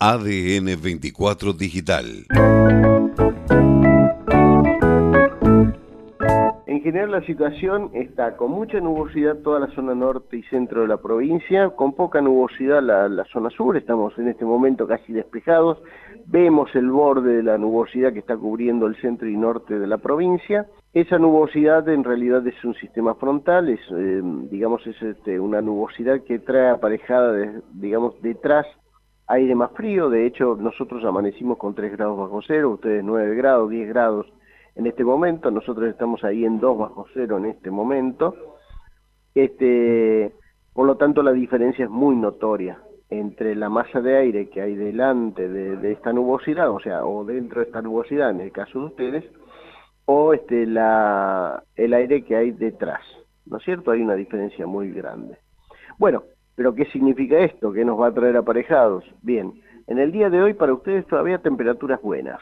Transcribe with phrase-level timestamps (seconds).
[0.00, 2.04] ADN 24 Digital.
[6.66, 10.86] En general la situación está con mucha nubosidad toda la zona norte y centro de
[10.86, 15.78] la provincia, con poca nubosidad la, zona sur, estamos en este momento casi despejados,
[16.26, 19.98] vemos el borde de la nubosidad que está cubriendo el centro y norte de la
[19.98, 25.60] provincia, esa nubosidad en realidad es un sistema frontal, es eh, digamos es este, una
[25.60, 28.64] nubosidad que trae aparejada de, digamos detrás
[29.28, 33.70] aire más frío, de hecho nosotros amanecimos con 3 grados bajo cero, ustedes 9 grados,
[33.70, 34.26] 10 grados
[34.74, 38.34] en este momento, nosotros estamos ahí en 2 bajo cero en este momento,
[39.34, 40.32] este,
[40.72, 42.78] por lo tanto la diferencia es muy notoria
[43.10, 47.60] entre la masa de aire que hay delante de, esta nubosidad, o sea, o dentro
[47.60, 49.24] de esta nubosidad en el caso de ustedes,
[50.04, 53.02] o este, la, el aire que hay detrás,
[53.46, 53.90] ¿no es cierto?
[53.90, 55.38] Hay una diferencia muy grande.
[55.98, 56.22] Bueno,
[56.58, 57.72] pero ¿qué significa esto?
[57.72, 59.04] ¿Qué nos va a traer aparejados?
[59.22, 59.52] Bien,
[59.86, 62.40] en el día de hoy para ustedes todavía temperaturas buenas.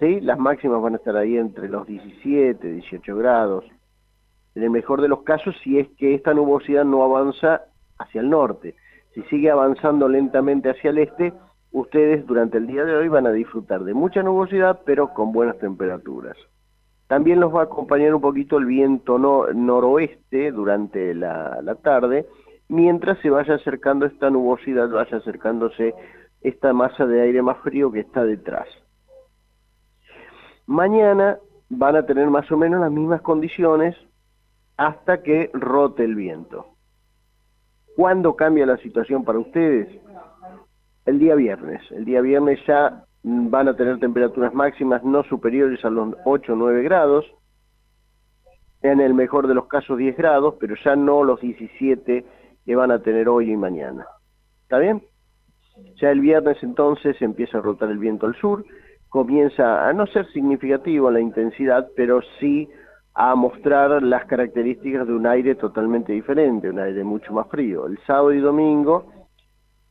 [0.00, 0.20] ¿sí?
[0.20, 3.64] Las máximas van a estar ahí entre los 17, 18 grados.
[4.56, 7.62] En el mejor de los casos, si es que esta nubosidad no avanza
[7.96, 8.74] hacia el norte.
[9.14, 11.32] Si sigue avanzando lentamente hacia el este,
[11.70, 15.60] ustedes durante el día de hoy van a disfrutar de mucha nubosidad, pero con buenas
[15.60, 16.36] temperaturas.
[17.06, 22.26] También los va a acompañar un poquito el viento noroeste durante la, la tarde,
[22.68, 25.94] mientras se vaya acercando esta nubosidad, vaya acercándose
[26.40, 28.68] esta masa de aire más frío que está detrás.
[30.66, 33.96] Mañana van a tener más o menos las mismas condiciones
[34.76, 36.66] hasta que rote el viento.
[37.96, 39.88] ¿Cuándo cambia la situación para ustedes?
[41.06, 41.82] El día viernes.
[41.92, 46.56] El día viernes ya van a tener temperaturas máximas no superiores a los 8 o
[46.56, 47.24] 9 grados,
[48.82, 52.24] en el mejor de los casos 10 grados, pero ya no los 17
[52.64, 54.06] que van a tener hoy y mañana.
[54.62, 55.02] ¿Está bien?
[56.00, 58.64] Ya el viernes entonces empieza a rotar el viento al sur,
[59.08, 62.68] comienza a no ser significativo la intensidad, pero sí
[63.14, 67.86] a mostrar las características de un aire totalmente diferente, un aire mucho más frío.
[67.86, 69.12] El sábado y domingo,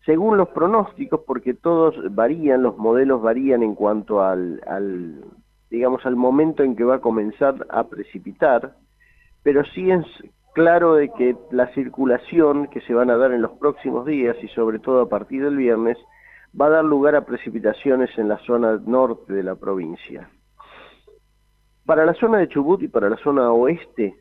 [0.05, 5.23] según los pronósticos, porque todos varían, los modelos varían en cuanto al, al
[5.69, 8.75] digamos, al momento en que va a comenzar a precipitar,
[9.41, 10.05] pero sí es
[10.53, 14.47] claro de que la circulación que se van a dar en los próximos días y
[14.49, 15.97] sobre todo a partir del viernes
[16.59, 20.29] va a dar lugar a precipitaciones en la zona norte de la provincia.
[21.85, 24.15] Para la zona de Chubut y para la zona oeste,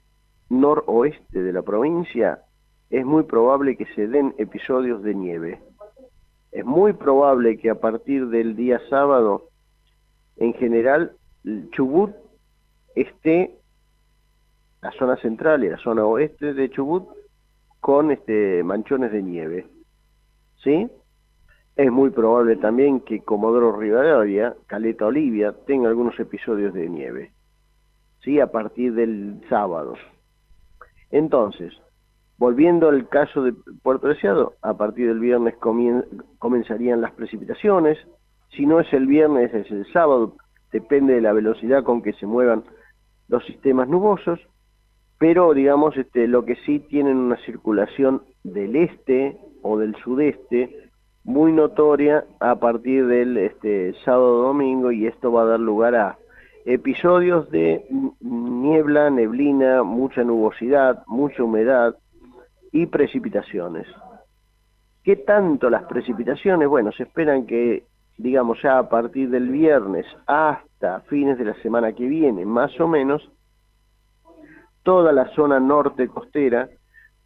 [0.49, 2.41] noroeste de la provincia,
[2.91, 5.61] es muy probable que se den episodios de nieve.
[6.51, 9.49] Es muy probable que a partir del día sábado,
[10.37, 11.13] en general,
[11.71, 12.13] Chubut
[12.95, 13.62] esté
[14.83, 17.09] la zona central y la zona oeste de Chubut
[17.81, 19.67] con este manchones de nieve.
[20.63, 20.91] ¿Sí?
[21.77, 27.33] Es muy probable también que Comodoro Rivadavia, Caleta Olivia, tenga algunos episodios de nieve.
[28.23, 28.41] ¿Sí?
[28.41, 29.95] A partir del sábado.
[31.11, 31.73] Entonces,
[32.37, 35.55] volviendo al caso de Puerto Deseado, a partir del viernes
[36.39, 37.99] comenzarían las precipitaciones.
[38.51, 40.37] Si no es el viernes, es el sábado.
[40.73, 42.65] Depende de la velocidad con que se muevan
[43.29, 44.41] los sistemas nubosos
[45.23, 50.91] pero digamos este, lo que sí tienen una circulación del este o del sudeste
[51.23, 56.19] muy notoria a partir del este, sábado domingo y esto va a dar lugar a
[56.65, 57.87] episodios de
[58.19, 61.95] niebla, neblina, mucha nubosidad, mucha humedad
[62.73, 63.87] y precipitaciones.
[65.05, 66.69] ¿Qué tanto las precipitaciones?
[66.69, 67.85] Bueno, se esperan que,
[68.19, 72.89] digamos, ya a partir del viernes hasta fines de la semana que viene, más o
[72.89, 73.31] menos,
[74.83, 76.69] toda la zona norte costera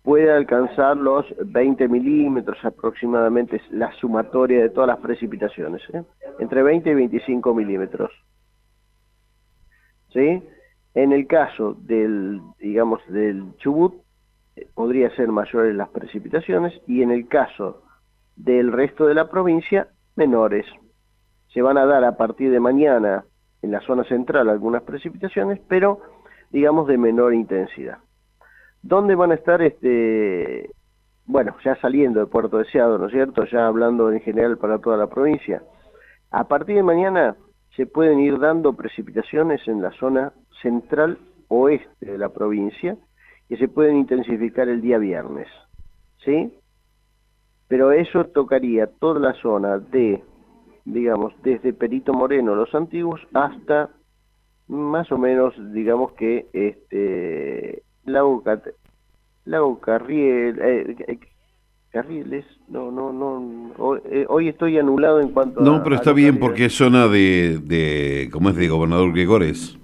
[0.02, 6.04] puede alcanzar los 20 milímetros aproximadamente, la sumatoria de todas las precipitaciones, ¿eh?
[6.38, 8.12] entre 20 y 25 milímetros.
[10.12, 10.42] ¿Sí?
[10.94, 13.94] En el caso del, digamos, del Chubut,
[14.54, 17.82] eh, podría ser mayores las precipitaciones, y en el caso
[18.36, 20.66] del resto de la provincia, menores.
[21.48, 23.24] Se van a dar a partir de mañana
[23.60, 26.00] en la zona central algunas precipitaciones, pero
[26.50, 27.98] digamos, de menor intensidad.
[28.82, 30.70] ¿Dónde van a estar, este,
[31.26, 33.44] bueno, ya saliendo de Puerto Deseado, ¿no es cierto?
[33.46, 35.62] Ya hablando en general para toda la provincia.
[36.30, 37.36] A partir de mañana
[37.76, 40.32] se pueden ir dando precipitaciones en la zona
[40.62, 42.96] central oeste de la provincia
[43.48, 45.48] que se pueden intensificar el día viernes,
[46.24, 46.52] ¿sí?
[47.68, 50.22] Pero eso tocaría toda la zona de,
[50.84, 53.90] digamos, desde Perito Moreno, los antiguos, hasta
[54.68, 58.42] más o menos, digamos que este Lago,
[59.44, 61.18] Lago Carriel, eh, eh,
[61.90, 66.38] Carriles, no, no, no, hoy, eh, hoy estoy anulado en cuanto No, pero está bien
[66.38, 69.78] porque es zona de, de, ¿cómo es de Gobernador Gregores?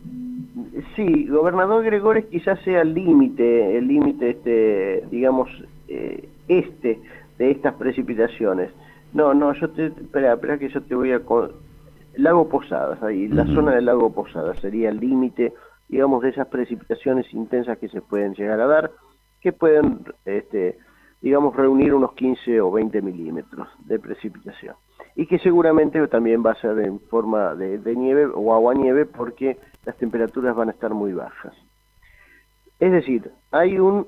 [0.97, 5.49] Sí, Gobernador Gregores quizás sea el límite, el límite, este, digamos,
[5.89, 7.01] eh, este
[7.39, 8.71] de estas precipitaciones.
[9.15, 11.23] No, no, yo te, espera, espera que yo te voy a...
[12.17, 15.55] Lago Posadas, ahí, la zona del Lago Posadas sería el límite,
[15.89, 18.91] digamos, de esas precipitaciones intensas que se pueden llegar a dar,
[19.41, 20.79] que pueden, este,
[21.21, 24.77] digamos, reunir unos 15 o 20 milímetros de precipitación.
[25.17, 29.59] Y que seguramente también va a ser en forma de, nieve o agua nieve porque
[29.85, 31.55] las temperaturas van a estar muy bajas.
[32.79, 34.07] Es decir, hay un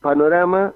[0.00, 0.72] panorama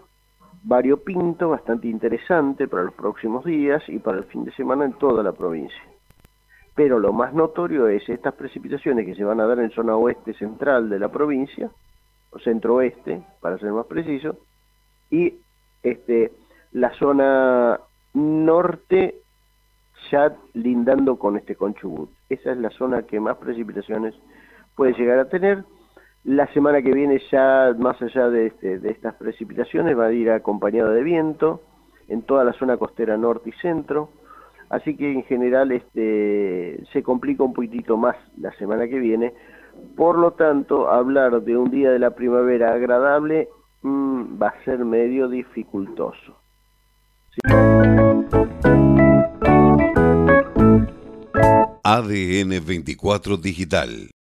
[0.62, 5.23] variopinto bastante interesante para los próximos días y para el fin de semana en toda
[5.23, 5.83] la provincia.
[6.82, 10.32] Pero lo más notorio es estas precipitaciones que se van a dar en zona oeste
[10.32, 11.71] central de la provincia,
[12.31, 14.38] o centro-oeste, para ser más preciso,
[15.11, 15.35] y
[15.82, 16.32] este,
[16.73, 17.79] la zona
[18.15, 19.17] norte
[20.11, 22.09] ya lindando con este Conchubut.
[22.31, 24.15] Esa es la zona que más precipitaciones
[24.75, 25.65] puede llegar a tener.
[26.25, 30.31] La semana que viene ya, más allá de, este, de estas precipitaciones, va a ir
[30.31, 31.61] acompañada de viento
[32.09, 34.09] en toda la zona costera norte y centro.
[34.71, 39.35] Así que en general este, se complica un poquitito más la semana que viene.
[39.97, 43.49] Por lo tanto, hablar de un día de la primavera agradable
[43.83, 46.37] Mm, va a ser medio dificultoso.
[51.83, 54.11] ADN 24 Digital